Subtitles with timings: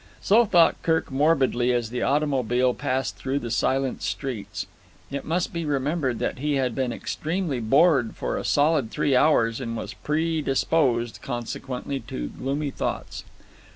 [0.19, 4.65] So thought Kirk morbidly as the automobile passed through the silent streets.
[5.11, 9.61] It must be remembered that he had been extremely bored for a solid three hours,
[9.61, 13.25] and was predisposed, consequently, to gloomy thoughts.